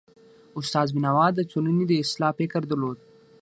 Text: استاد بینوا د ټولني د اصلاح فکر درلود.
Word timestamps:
استاد 0.59 0.87
بینوا 0.95 1.27
د 1.33 1.39
ټولني 1.51 1.83
د 1.87 1.91
اصلاح 2.03 2.31
فکر 2.39 2.61
درلود. 2.69 2.97